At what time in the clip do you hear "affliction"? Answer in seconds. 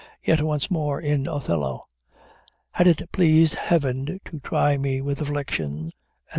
5.21-5.91